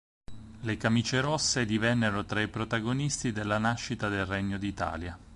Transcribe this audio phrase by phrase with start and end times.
[0.61, 5.15] Le camicie rosse divennero tra i protagonisti della nascita del Regno d'Italia.